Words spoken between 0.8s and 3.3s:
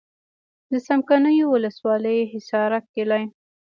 څمکنیو ولسوالي حصارک کلی.